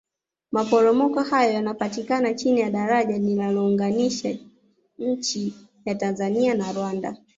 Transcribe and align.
maporomoko 0.51 1.19
hayo 1.23 1.51
yanapita 1.53 2.33
chini 2.33 2.59
ya 2.61 2.69
daraja 2.71 3.17
linalounganisha 3.17 4.37
nchi 4.99 5.53
ya 5.85 5.95
tanzania 5.95 6.53
na 6.53 6.71
rwanda 6.71 7.17